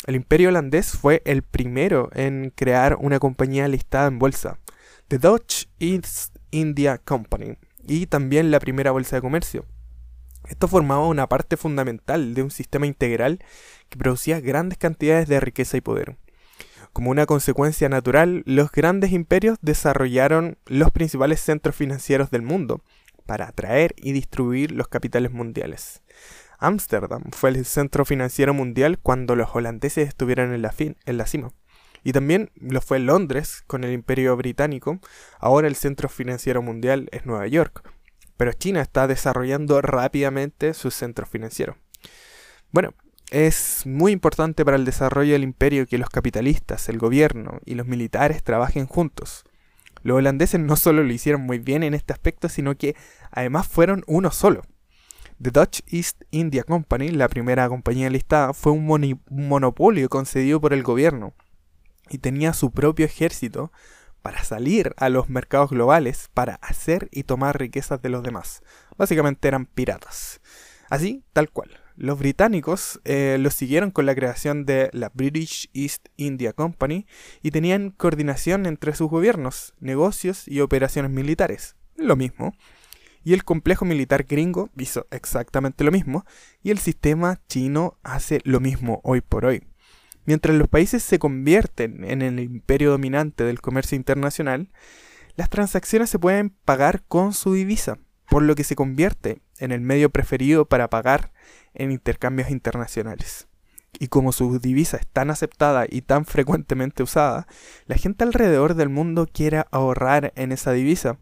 [0.06, 4.58] El imperio holandés fue el primero en crear una compañía listada en bolsa,
[5.10, 9.66] The Dutch East India Company, y también la primera bolsa de comercio.
[10.48, 13.40] Esto formaba una parte fundamental de un sistema integral
[13.90, 16.18] que producía grandes cantidades de riqueza y poder.
[16.94, 22.82] Como una consecuencia natural, los grandes imperios desarrollaron los principales centros financieros del mundo
[23.26, 26.02] para atraer y distribuir los capitales mundiales.
[26.58, 31.52] Ámsterdam fue el centro financiero mundial cuando los holandeses estuvieron en la, en la cima.
[32.04, 35.00] Y también lo fue Londres con el Imperio Británico.
[35.40, 37.88] Ahora el centro financiero mundial es Nueva York.
[38.38, 41.78] Pero China está desarrollando rápidamente su centro financiero.
[42.72, 42.94] Bueno,
[43.32, 47.86] es muy importante para el desarrollo del imperio que los capitalistas, el gobierno y los
[47.86, 49.44] militares trabajen juntos.
[50.02, 52.96] Los holandeses no solo lo hicieron muy bien en este aspecto, sino que
[53.32, 54.62] además fueron uno solo.
[55.42, 60.84] The Dutch East India Company, la primera compañía listada, fue un monopolio concedido por el
[60.84, 61.34] gobierno
[62.10, 63.72] y tenía su propio ejército
[64.22, 68.64] para salir a los mercados globales para hacer y tomar riquezas de los demás.
[68.98, 70.42] Básicamente eran piratas.
[70.90, 71.70] Así, tal cual.
[72.00, 77.06] Los británicos eh, los siguieron con la creación de la British East India Company
[77.44, 81.76] y tenían coordinación entre sus gobiernos, negocios y operaciones militares.
[81.98, 82.54] Lo mismo.
[83.26, 86.26] Y el complejo militar gringo hizo exactamente lo mismo
[86.64, 89.68] y el sistema chino hace lo mismo hoy por hoy.
[90.24, 94.72] Mientras los países se convierten en el imperio dominante del comercio internacional,
[95.36, 98.00] las transacciones se pueden pagar con su divisa,
[98.30, 101.32] por lo que se convierte en el medio preferido para pagar
[101.74, 103.48] en intercambios internacionales.
[104.00, 107.48] Y como su divisa es tan aceptada y tan frecuentemente usada,
[107.86, 111.18] la gente alrededor del mundo quiere ahorrar en esa divisa.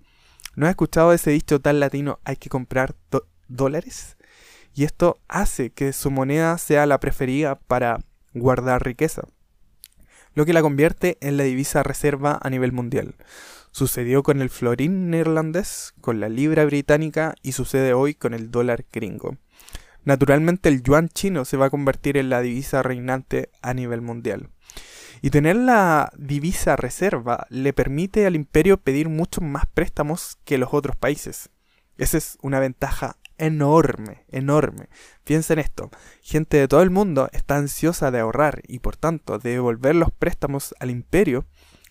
[0.55, 2.95] ¿No has escuchado ese dicho tan latino hay que comprar
[3.47, 4.17] dólares?
[4.73, 7.99] Y esto hace que su moneda sea la preferida para
[8.33, 9.23] guardar riqueza,
[10.37, 13.15] lo que la convierte en la divisa reserva a nivel mundial.
[13.71, 18.85] Sucedió con el florín neerlandés, con la libra británica y sucede hoy con el dólar
[18.93, 19.37] gringo.
[20.03, 24.51] Naturalmente el yuan chino se va a convertir en la divisa reinante a nivel mundial.
[25.23, 30.69] Y tener la divisa reserva le permite al imperio pedir muchos más préstamos que los
[30.71, 31.49] otros países.
[31.97, 34.89] Esa es una ventaja enorme, enorme.
[35.23, 35.89] Piensa en esto,
[36.21, 40.11] gente de todo el mundo está ansiosa de ahorrar y por tanto de devolver los
[40.11, 41.45] préstamos al imperio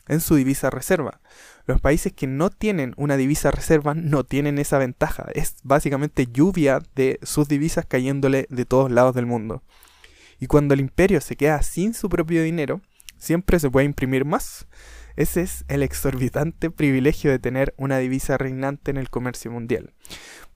[0.08, 1.20] en su divisa reserva.
[1.66, 5.26] Los países que no tienen una divisa reserva no tienen esa ventaja.
[5.34, 9.62] Es básicamente lluvia de sus divisas cayéndole de todos lados del mundo.
[10.38, 12.82] Y cuando el imperio se queda sin su propio dinero,
[13.16, 14.66] siempre se puede imprimir más.
[15.16, 19.94] Ese es el exorbitante privilegio de tener una divisa reinante en el comercio mundial.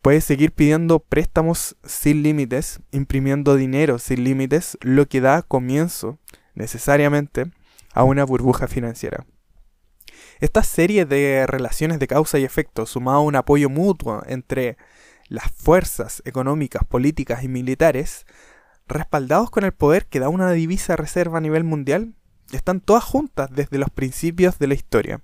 [0.02, 6.18] Puedes seguir pidiendo préstamos sin límites, imprimiendo dinero sin límites, lo que da comienzo,
[6.54, 7.50] necesariamente,
[7.92, 9.26] a una burbuja financiera.
[10.40, 14.78] Esta serie de relaciones de causa y efecto, sumado a un apoyo mutuo entre
[15.28, 18.24] las fuerzas económicas, políticas y militares,
[18.88, 22.14] respaldados con el poder que da una divisa reserva a nivel mundial,
[22.52, 25.20] están todas juntas desde los principios de la historia.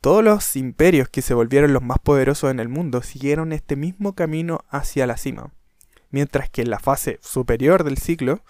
[0.00, 4.14] Todos los imperios que se volvieron los más poderosos en el mundo siguieron este mismo
[4.14, 5.52] camino hacia la cima,
[6.08, 8.42] mientras que en la fase superior del ciclo,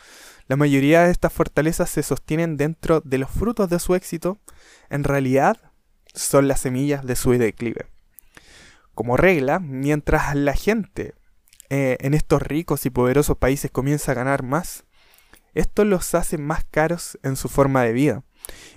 [0.47, 4.39] la mayoría de estas fortalezas se sostienen dentro de los frutos de su éxito,
[4.91, 5.73] en realidad
[6.15, 7.87] son las semillas de su declive.
[8.95, 11.15] Como regla, mientras la gente
[11.69, 14.85] eh, en estos ricos y poderosos países comienza a ganar más,
[15.55, 18.23] esto los hace más caros en su forma de vida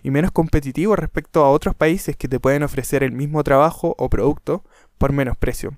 [0.04, 4.10] y menos competitivos respecto a otros países que te pueden ofrecer el mismo trabajo o
[4.10, 4.64] producto
[4.98, 5.78] por menos precio.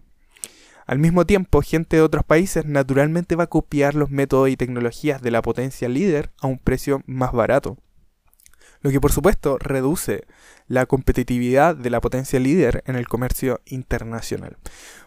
[0.86, 5.22] Al mismo tiempo, gente de otros países naturalmente va a copiar los métodos y tecnologías
[5.22, 7.78] de la potencia líder a un precio más barato.
[8.86, 10.26] Lo que por supuesto reduce
[10.68, 14.58] la competitividad de la potencia líder en el comercio internacional.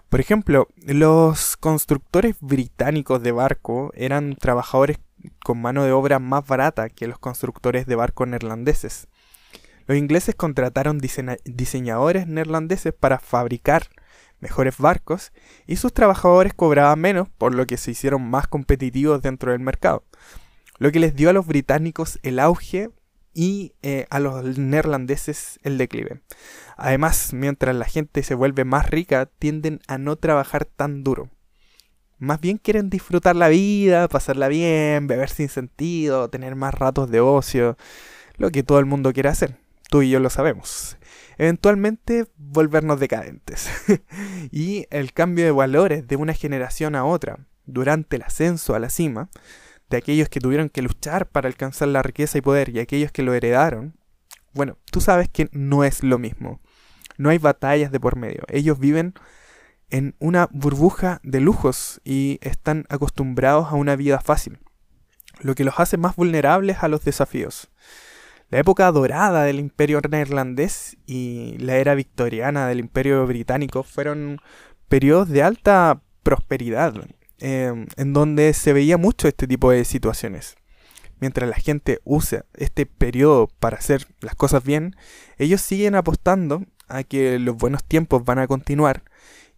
[0.08, 4.98] Por ejemplo, los constructores británicos de barco eran trabajadores
[5.44, 9.06] con mano de obra más barata que los constructores de barcos neerlandeses.
[9.86, 13.90] Los ingleses contrataron diseñadores neerlandeses para fabricar
[14.40, 15.30] mejores barcos
[15.68, 20.02] y sus trabajadores cobraban menos, por lo que se hicieron más competitivos dentro del mercado,
[20.78, 22.90] lo que les dio a los británicos el auge
[23.38, 26.22] y eh, a los neerlandeses el declive.
[26.76, 31.30] Además, mientras la gente se vuelve más rica, tienden a no trabajar tan duro.
[32.18, 37.20] Más bien quieren disfrutar la vida, pasarla bien, beber sin sentido, tener más ratos de
[37.20, 37.76] ocio,
[38.38, 39.56] lo que todo el mundo quiere hacer.
[39.88, 40.96] Tú y yo lo sabemos.
[41.36, 43.70] Eventualmente volvernos decadentes.
[44.50, 48.90] y el cambio de valores de una generación a otra durante el ascenso a la
[48.90, 49.30] cima,
[49.90, 53.22] de aquellos que tuvieron que luchar para alcanzar la riqueza y poder y aquellos que
[53.22, 53.96] lo heredaron,
[54.52, 56.60] bueno, tú sabes que no es lo mismo.
[57.16, 58.44] No hay batallas de por medio.
[58.48, 59.14] Ellos viven
[59.90, 64.58] en una burbuja de lujos y están acostumbrados a una vida fácil,
[65.40, 67.70] lo que los hace más vulnerables a los desafíos.
[68.50, 74.40] La época dorada del imperio neerlandés y la era victoriana del imperio británico fueron
[74.88, 76.94] periodos de alta prosperidad,
[77.40, 80.56] em, en donde se veía mucho este tipo de situaciones.
[81.20, 84.94] Mientras la gente usa este periodo para hacer las cosas bien,
[85.36, 89.02] ellos siguen apostando a que los buenos tiempos van a continuar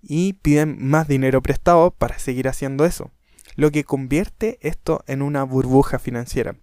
[0.03, 3.11] y piden más dinero prestado para seguir haciendo eso,
[3.57, 6.57] lo que convierte esto en una burbuja financiera.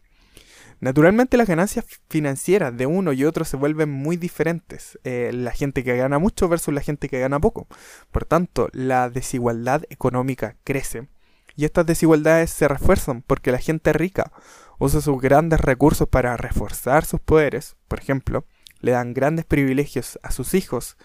[0.79, 4.99] Naturalmente las ganancias financieras de uno y otro se vuelven muy diferentes.
[5.03, 7.67] Eh, la gente que gana mucho versus la gente que gana poco.
[8.11, 11.07] Por tanto, la desigualdad económica crece.
[11.55, 14.31] Y estas desigualdades se refuerzan porque la gente rica
[14.77, 17.75] usa sus grandes recursos para reforzar sus poderes.
[17.87, 18.45] Por ejemplo,
[18.79, 20.97] le dan grandes privilegios a sus hijos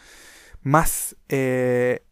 [0.61, 2.03] más eh,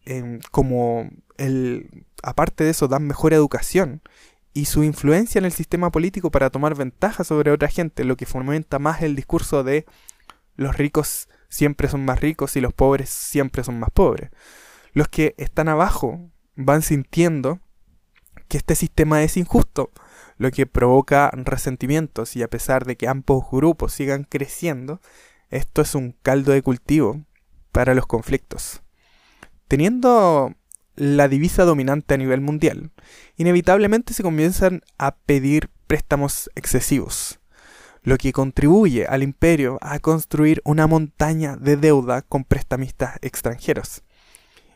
[0.51, 4.03] como el aparte de eso dan mejor educación
[4.53, 8.27] y su influencia en el sistema político para tomar ventaja sobre otra gente, lo que
[8.27, 9.87] fomenta más el discurso de
[10.57, 14.31] los ricos siempre son más ricos y los pobres siempre son más pobres.
[14.93, 17.61] Los que están abajo van sintiendo
[18.49, 19.93] que este sistema es injusto,
[20.37, 25.01] lo que provoca resentimientos y a pesar de que ambos grupos sigan creciendo,
[25.51, 27.25] esto es un caldo de cultivo
[27.73, 28.83] para los conflictos.
[29.69, 30.55] Teniendo
[30.97, 32.91] la divisa dominante a nivel mundial,
[33.37, 37.41] inevitablemente se comienzan a pedir préstamos excesivos,
[38.03, 44.03] lo que contribuye al imperio a construir una montaña de deuda con prestamistas extranjeros.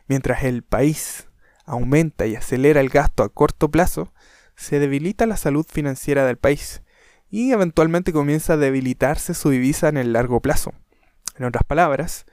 [0.06, 1.28] Mientras el país
[1.64, 4.12] aumenta y acelera el gasto a corto plazo,
[4.56, 6.82] se debilita la salud financiera del país
[7.30, 10.72] y eventualmente comienza a debilitarse su divisa en el largo plazo.
[11.36, 12.26] En otras palabras,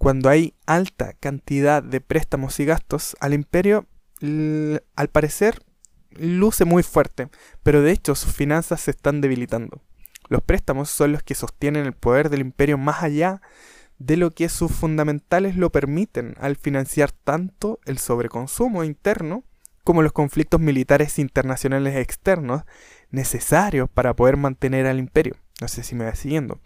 [0.00, 3.86] cuando hay alta cantidad de préstamos y gastos, al imperio,
[4.22, 5.62] al parecer,
[6.12, 7.28] luce muy fuerte,
[7.62, 9.82] pero de hecho sus finanzas se están debilitando.
[10.30, 13.42] Los préstamos son los que sostienen el poder del imperio más allá
[13.98, 19.44] de lo que sus fundamentales lo permiten al financiar tanto el sobreconsumo interno
[19.84, 22.62] como los conflictos militares internacionales externos
[23.10, 25.36] necesarios para poder mantener al imperio.
[25.60, 26.58] No sé si me va siguiendo.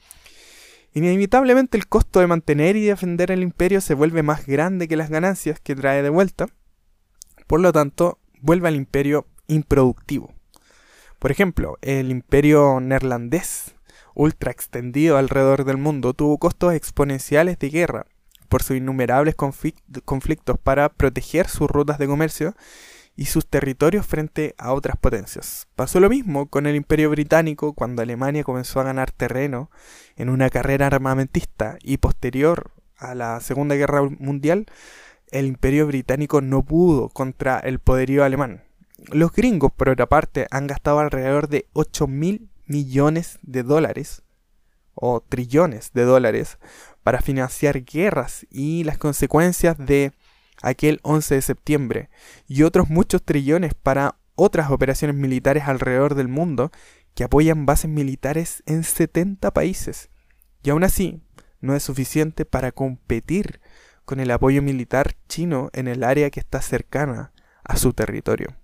[0.97, 5.11] Inevitablemente el costo de mantener y defender el imperio se vuelve más grande que las
[5.11, 6.47] ganancias que trae de vuelta.
[7.49, 10.33] Por lo tanto, vuelve al imperio improductivo.
[11.19, 13.75] Por ejemplo, el imperio neerlandés,
[14.15, 18.07] ultra extendido alrededor del mundo, tuvo costos exponenciales de guerra
[18.49, 22.55] por sus innumerables conflictos para proteger sus rutas de comercio
[23.17, 25.69] y sus territorios frente a otras potencias.
[25.77, 29.71] Pasó lo mismo con el Imperio Británico cuando Alemania comenzó a ganar terreno
[30.17, 34.67] en una carrera armamentista y posterior a la Segunda Guerra Mundial,
[35.31, 38.63] el Imperio Británico no pudo contra el poderío alemán.
[39.11, 44.23] Los gringos, por otra parte, han gastado alrededor de 8 mil millones de dólares
[44.95, 46.59] o trillones de dólares
[47.03, 50.13] para financiar guerras y las consecuencias de
[50.63, 52.11] aquel 11 de septiembre
[52.47, 56.71] y otros muchos trillones para otras operaciones militares alrededor del mundo
[57.15, 60.11] que apoyan bases militares en 70 países.
[60.63, 61.23] Y aún así,
[61.61, 63.61] no es suficiente para competir
[64.05, 67.33] con el apoyo militar chino en el área que está cercana
[67.63, 68.57] a su territorio.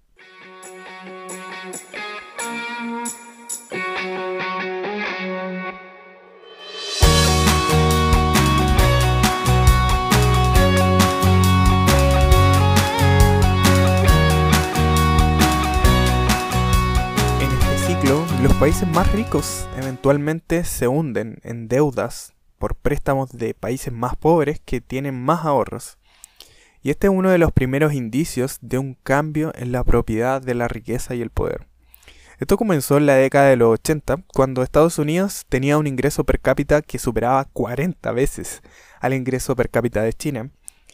[18.42, 24.62] Los países más ricos eventualmente se hunden en deudas por préstamos de países más pobres
[24.64, 25.98] que tienen más ahorros.
[26.82, 30.54] Y este es uno de los primeros indicios de un cambio en la propiedad de
[30.54, 31.66] la riqueza y el poder.
[32.38, 36.40] Esto comenzó en la década de los 80, cuando Estados Unidos tenía un ingreso per
[36.40, 38.62] cápita que superaba 40 veces
[39.00, 40.50] al ingreso per cápita de China,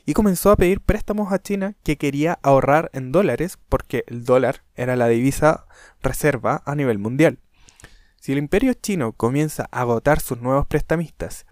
[0.06, 4.62] y comenzó a pedir préstamos a China que quería ahorrar en dólares porque el dólar
[4.76, 5.66] era la divisa
[6.00, 7.40] reserva a nivel mundial.
[8.20, 11.44] Si el imperio chino comienza a agotar sus nuevos prestamistas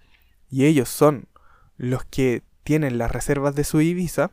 [0.48, 1.28] y ellos son
[1.76, 4.30] los que tienen las reservas de su divisa,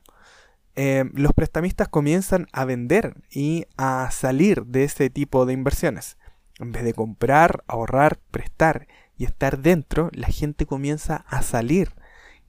[0.75, 6.17] eh, los prestamistas comienzan a vender y a salir de ese tipo de inversiones.
[6.59, 11.93] En vez de comprar, ahorrar, prestar y estar dentro, la gente comienza a salir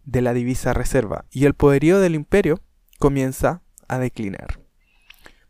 [0.05, 2.61] de la divisa reserva y el poderío del imperio
[2.99, 4.61] comienza a declinar.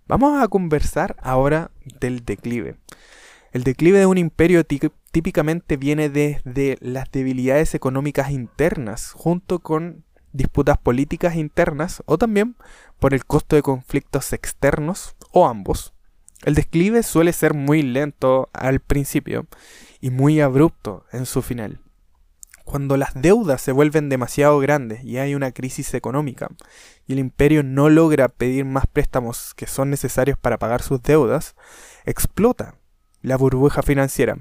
[0.07, 2.76] Vamos a conversar ahora del declive.
[3.53, 10.78] El declive de un imperio típicamente viene desde las debilidades económicas internas junto con disputas
[10.78, 12.57] políticas internas o también
[12.98, 15.92] por el costo de conflictos externos o ambos.
[16.44, 19.46] El declive suele ser muy lento al principio
[20.00, 21.78] y muy abrupto en su final.
[22.64, 26.48] Cuando las deudas se vuelven demasiado grandes y hay una crisis económica
[27.06, 31.54] y el imperio no logra pedir más préstamos que son necesarios para pagar sus deudas,
[32.04, 32.76] explota
[33.20, 34.38] la burbuja financiera.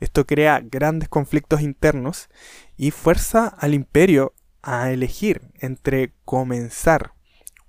[0.00, 2.28] Esto crea grandes conflictos internos
[2.76, 7.12] y fuerza al imperio a elegir entre comenzar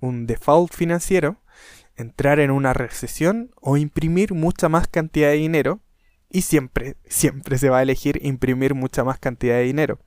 [0.00, 1.42] un default financiero,
[1.96, 5.80] entrar en una recesión o imprimir mucha más cantidad de dinero
[6.32, 10.00] y siempre, siempre se va a elegir imprimir mucha más cantidad de dinero.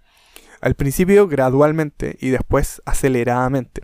[0.59, 3.83] Al principio gradualmente y después aceleradamente.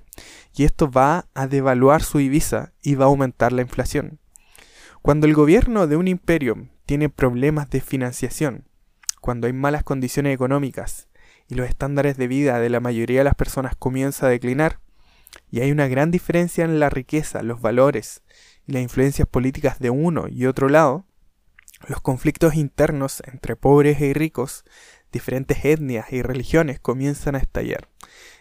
[0.56, 4.20] Y esto va a devaluar su divisa y va a aumentar la inflación.
[5.04, 8.68] Cuando el gobierno de un imperio tiene problemas de financiación,
[9.22, 11.08] cuando hay malas condiciones económicas
[11.48, 14.80] y los estándares de vida de la mayoría de las personas comienza a declinar,
[15.50, 18.24] y hay una gran diferencia en la riqueza, los valores
[18.66, 21.06] y las influencias políticas de uno y otro lado,
[21.88, 24.64] los conflictos internos entre pobres y ricos,
[25.12, 27.88] diferentes etnias y religiones comienzan a estallar.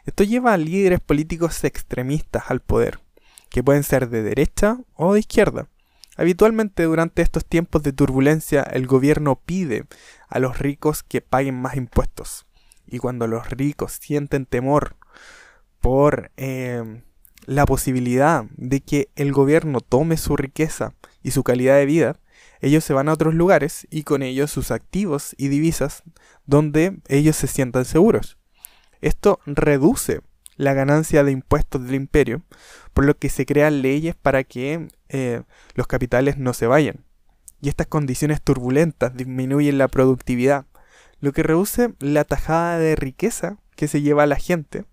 [0.05, 3.01] Esto lleva a líderes políticos extremistas al poder,
[3.49, 5.69] que pueden ser de derecha o de izquierda.
[6.17, 9.85] Habitualmente durante estos tiempos de turbulencia el gobierno pide
[10.29, 12.47] a los ricos que paguen más impuestos.
[12.87, 14.97] Y cuando los ricos sienten temor
[15.81, 17.03] por eh,
[17.47, 22.17] la posibilidad de que el gobierno tome su riqueza y su calidad de vida,
[22.61, 26.03] ellos se van a otros lugares y con ellos sus activos y divisas
[26.47, 28.39] donde ellos se sientan seguros.
[29.01, 30.21] Esto reduce
[30.57, 32.43] la ganancia de impuestos del imperio,
[32.93, 35.43] por lo que se crean leyes para que eh,
[35.75, 37.05] los capitales no se vayan.
[37.63, 40.67] Y estas condiciones turbulentas disminuyen la productividad,
[41.21, 44.85] lo que reduce la tajada de riqueza que se lleva a la gente,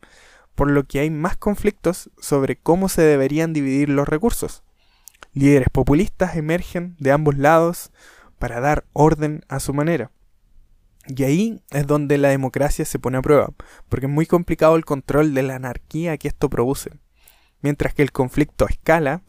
[0.55, 4.63] por lo que hay más conflictos sobre cómo se deberían dividir los recursos.
[5.34, 7.91] Líderes populistas emergen de ambos lados
[8.39, 10.11] para dar orden a su manera.
[11.07, 13.53] Y ahí es donde la democracia se pone a prueba,
[13.88, 16.91] porque es muy complicado el control de la anarquía que esto produce.
[17.61, 19.22] Mientras que el conflicto escala,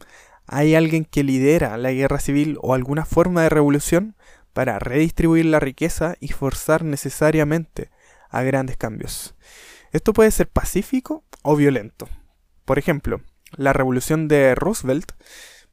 [0.45, 4.15] hay alguien que lidera la guerra civil o alguna forma de revolución
[4.53, 7.91] para redistribuir la riqueza y forzar necesariamente
[8.29, 9.35] a grandes cambios.
[9.91, 12.07] Esto puede ser pacífico o violento.
[12.65, 13.21] Por ejemplo,
[13.51, 15.13] la revolución de Roosevelt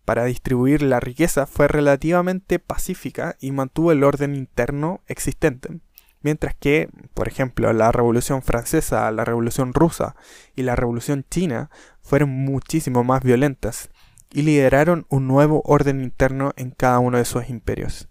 [0.06, 5.80] para distribuir la riqueza fue relativamente pacífica y mantuvo el orden interno existente.
[6.22, 10.16] Mientras que, por ejemplo, la Revolución Francesa, la Revolución Rusa
[10.54, 13.90] y la Revolución China fueron muchísimo más violentas
[14.32, 18.08] y lideraron un nuevo orden interno en cada uno de sus imperios.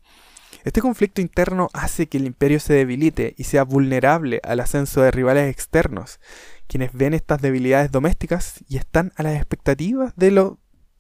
[0.65, 5.11] Este conflicto interno hace que el imperio se debilite y sea vulnerable al ascenso de
[5.11, 6.19] rivales externos,
[6.67, 10.53] quienes ven estas debilidades domésticas y están a las expectativas de los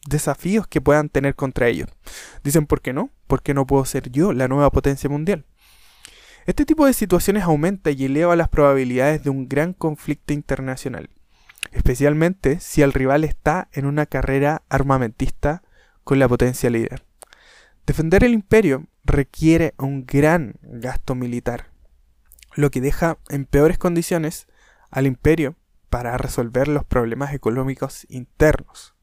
[0.07, 1.89] desafíos que puedan tener contra ellos.
[2.43, 3.09] Dicen, ¿por qué no?
[3.27, 5.45] ¿Por qué no puedo ser yo la nueva potencia mundial?
[6.45, 11.09] Este tipo de situaciones aumenta y eleva las probabilidades de un gran conflicto internacional,
[11.71, 15.63] especialmente si el rival está en una carrera armamentista
[16.03, 17.03] con la potencia líder.
[17.87, 21.71] Defender el imperio requiere un gran gasto militar,
[22.53, 24.47] lo que deja en peores condiciones
[24.91, 25.55] al imperio
[25.89, 28.94] para resolver los problemas económicos internos.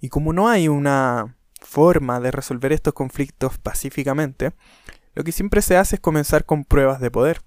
[0.00, 4.52] Y como no hay una forma de resolver estos conflictos pacíficamente,
[5.14, 7.40] lo que siempre se hace es comenzar con pruebas de poder.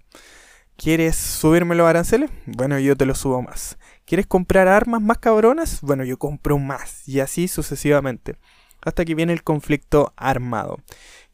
[0.76, 2.32] ¿Quieres subirme los aranceles?
[2.46, 3.78] Bueno, yo te lo subo más.
[4.06, 5.82] ¿Quieres comprar armas más cabronas?
[5.82, 7.08] Bueno, yo compro más.
[7.08, 8.38] Y así sucesivamente.
[8.82, 10.78] Hasta que viene el conflicto armado.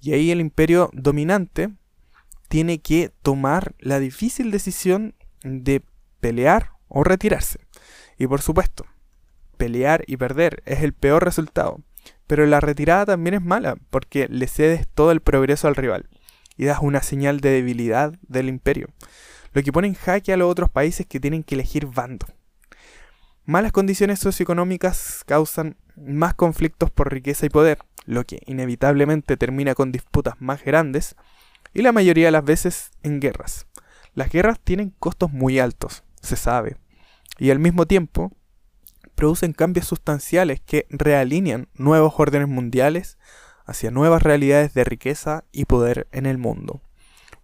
[0.02, 1.70] Y ahí el imperio dominante
[2.48, 5.84] tiene que tomar la difícil decisión de
[6.20, 7.60] pelear o retirarse.
[8.18, 8.86] Y por supuesto,
[9.56, 11.82] pelear y perder es el peor resultado.
[12.28, 16.10] Pero la retirada también es mala, porque le cedes todo el progreso al rival
[16.58, 18.88] y das una señal de debilidad del imperio,
[19.54, 22.28] lo que pone en jaque a los otros países que tienen que elegir bando.
[23.46, 29.92] Malas condiciones socioeconómicas causan más conflictos por riqueza y poder, lo que inevitablemente termina con
[29.92, 31.16] disputas más grandes
[31.74, 33.68] y la mayoría de las veces en guerras.
[34.14, 36.78] Las guerras tienen costos muy altos, se sabe,
[37.38, 38.32] y al mismo tiempo
[39.16, 43.18] producen cambios sustanciales que realinean nuevos órdenes mundiales
[43.66, 46.82] hacia nuevas realidades de riqueza y poder en el mundo.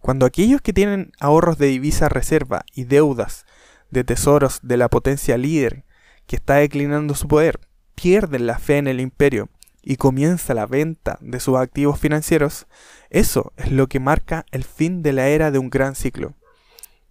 [0.00, 3.46] Cuando aquellos que tienen ahorros de divisa reserva y deudas
[3.90, 5.84] de tesoros de la potencia líder
[6.26, 7.60] que está declinando su poder
[7.94, 9.48] pierden la fe en el imperio
[9.82, 12.66] y comienza la venta de sus activos financieros,
[13.10, 16.34] eso es lo que marca el fin de la era de un gran ciclo.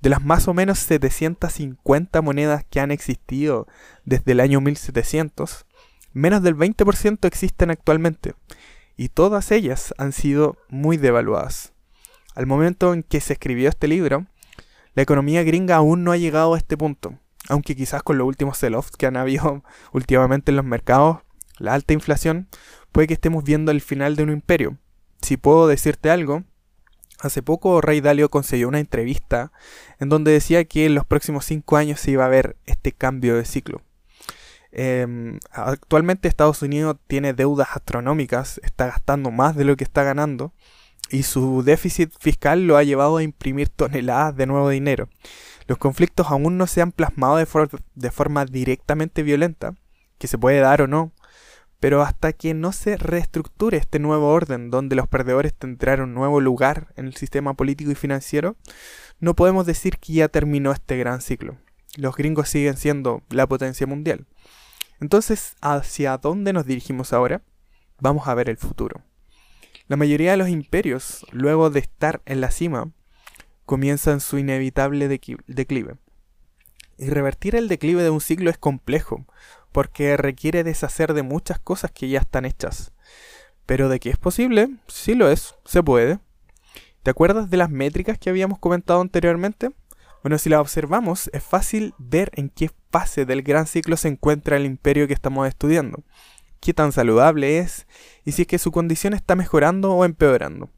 [0.02, 3.68] De las más o menos 750 monedas que han existido
[4.04, 5.66] desde el año 1700,
[6.14, 8.34] menos del 20% existen actualmente,
[8.98, 11.74] y todas ellas han sido muy devaluadas.
[12.34, 14.26] Al momento en que se escribió este libro,
[14.96, 18.58] la economía gringa aún no ha llegado a este punto, aunque quizás con los últimos
[18.58, 21.20] sell-offs que han habido últimamente en los mercados,
[21.60, 22.48] la alta inflación,
[22.92, 24.78] puede que estemos viendo el final de un imperio.
[25.22, 26.44] Si puedo decirte algo,
[27.22, 29.52] Hace poco Rey Dalio concedió una entrevista
[30.00, 33.36] en donde decía que en los próximos cinco años se iba a ver este cambio
[33.36, 33.82] de ciclo.
[34.72, 40.54] Em, actualmente Estados Unidos tiene deudas astronómicas, está gastando más de lo que está ganando
[41.12, 45.10] y su déficit fiscal lo ha llevado a imprimir toneladas de nuevo dinero.
[45.68, 47.48] Los conflictos aún no se han plasmado de,
[47.96, 49.76] de forma directamente violenta,
[50.18, 51.12] que se puede dar o no,
[51.82, 56.40] pero hasta que no se reestructure este nuevo orden donde los perdedores tendrán un nuevo
[56.40, 58.56] lugar en el sistema político y financiero,
[59.20, 61.58] no podemos decir que ya terminó este gran ciclo.
[61.98, 64.28] Los gringos siguen siendo la potencia mundial.
[65.00, 67.42] Entonces, ¿hacia dónde nos dirigimos ahora?
[68.00, 69.02] Vamos a ver el futuro.
[69.88, 72.92] La mayoría de los imperios, luego de estar en la cima,
[73.66, 75.96] comienzan su inevitable declive.
[77.00, 79.26] Y revertir el declive de un ciclo es complejo,
[79.72, 82.92] porque requiere deshacer de muchas cosas que ya están hechas.
[83.66, 86.20] Pero de que es posible, sí lo es, se puede.
[87.04, 89.72] ¿Te acuerdas de las métricas que habíamos comentado anteriormente?
[90.24, 94.58] Bueno, si las observamos, es fácil ver en qué fase del gran ciclo se encuentra
[94.58, 96.04] el imperio que estamos estudiando,
[96.60, 97.88] qué tan saludable es
[98.24, 100.70] y si es que su condición está mejorando o empeorando.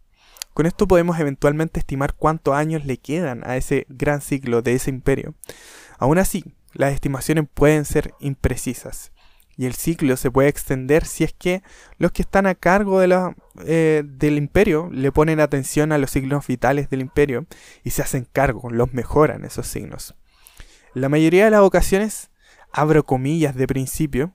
[0.54, 4.92] Con esto podemos eventualmente estimar cuántos años le quedan a ese gran ciclo de ese
[4.92, 5.34] imperio.
[5.98, 9.14] Aún así, las estimaciones pueden ser imprecisas
[9.58, 11.62] y el ciclo se puede extender si es que
[11.98, 16.12] los que están a cargo de la, eh, del imperio le ponen atención a los
[16.12, 17.46] signos vitales del imperio
[17.84, 20.16] y se hacen cargo, los mejoran esos signos.
[20.94, 22.32] La mayoría de las ocasiones,
[22.72, 24.34] abro comillas de principio,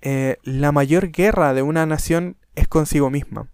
[0.00, 3.51] eh, la mayor guerra de una nación es consigo misma.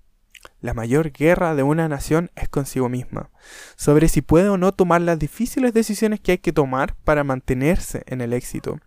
[0.61, 3.31] La mayor guerra de una nación es consigo misma,
[3.77, 8.03] sobre si puede o no tomar las difíciles decisiones que hay que tomar para mantenerse
[8.07, 8.81] en el éxito.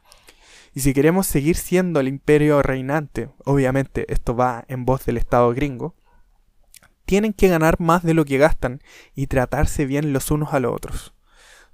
[0.74, 5.54] Y si queremos seguir siendo el imperio reinante, obviamente esto va en voz del Estado
[5.54, 5.96] gringo,
[7.06, 8.82] tienen que ganar más de lo que gastan
[9.16, 11.14] y tratarse bien los unos a los otros.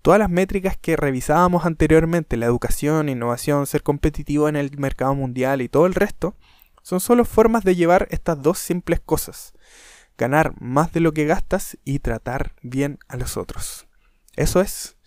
[0.03, 5.61] Todas las métricas que revisábamos anteriormente, la educación, innovación, ser competitivo en el mercado mundial
[5.61, 6.35] y todo el resto,
[6.81, 9.53] son solo formas de llevar estas dos simples cosas.
[10.18, 13.88] Ganar más de lo que gastas y tratar bien a los otros.
[14.36, 14.97] Eso es.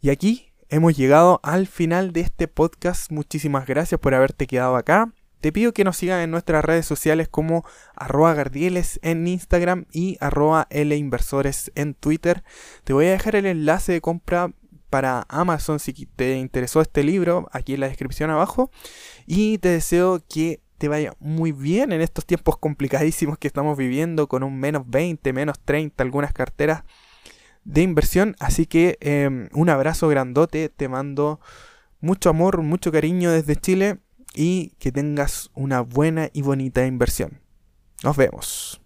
[0.00, 3.10] Y aquí hemos llegado al final de este podcast.
[3.10, 5.12] Muchísimas gracias por haberte quedado acá.
[5.40, 10.16] Te pido que nos sigan en nuestras redes sociales como arroba gardieles en Instagram y
[10.20, 12.42] arroba linversores en Twitter.
[12.84, 14.52] Te voy a dejar el enlace de compra
[14.90, 18.70] para Amazon si te interesó este libro aquí en la descripción abajo.
[19.26, 24.28] Y te deseo que te vaya muy bien en estos tiempos complicadísimos que estamos viviendo
[24.28, 26.84] con un menos 20, menos 30, algunas carteras
[27.64, 28.36] de inversión.
[28.38, 31.40] Así que em, un abrazo grandote, te mando
[32.00, 33.98] mucho amor, mucho cariño desde Chile
[34.34, 37.40] y que tengas una buena y bonita inversión.
[38.02, 38.85] Nos vemos.